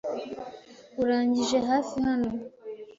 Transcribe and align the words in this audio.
Urangije 1.01 1.57
hafi 1.69 1.95
hano? 2.07 2.31